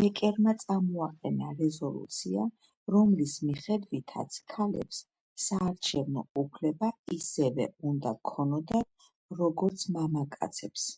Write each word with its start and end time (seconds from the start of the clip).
ბეკერმა 0.00 0.52
წამოაყენა 0.60 1.48
რეზოლუცია, 1.58 2.44
რომლის 2.96 3.34
მიხედვითაც 3.48 4.38
ქალებს 4.54 5.02
საარჩევნო 5.48 6.24
უფლება 6.46 6.92
ისევე 7.18 7.68
უნდა 7.92 8.16
ქონოდათ 8.32 9.08
როგორც 9.44 9.88
მამაკაცებს. 10.00 10.88